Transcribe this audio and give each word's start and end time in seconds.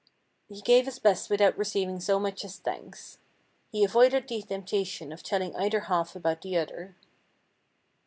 He 0.49 0.61
gave 0.61 0.85
his 0.85 0.97
best 0.97 1.29
without 1.29 1.55
receiving 1.59 1.99
so 1.99 2.19
much 2.19 2.43
as 2.43 2.57
thanks. 2.57 3.19
He 3.71 3.83
avoided 3.83 4.27
the 4.27 4.41
temptation 4.41 5.11
of 5.13 5.21
telling 5.21 5.55
either 5.55 5.81
half 5.81 6.15
about 6.15 6.41
the 6.41 6.57
other. 6.57 6.95